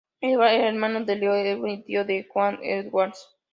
Edwards 0.19 0.53
era 0.55 0.67
hermano 0.69 1.05
de 1.05 1.15
Leo 1.15 1.35
Edwards 1.35 1.81
y 1.81 1.83
tío 1.83 2.03
de 2.05 2.27
Joan 2.27 2.57
Edwards. 2.63 3.37